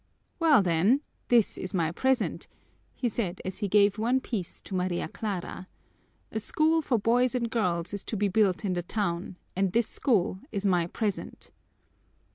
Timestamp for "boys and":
6.97-7.51